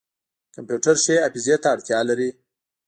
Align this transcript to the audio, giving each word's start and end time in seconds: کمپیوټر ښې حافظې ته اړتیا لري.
کمپیوټر 0.55 0.95
ښې 1.03 1.15
حافظې 1.25 1.55
ته 1.61 1.67
اړتیا 1.75 1.99
لري. 2.09 2.29